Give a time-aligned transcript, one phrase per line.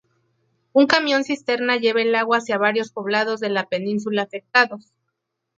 [0.73, 4.91] Un camión cisterna lleva el agua hacia varios poblados de la península afectados.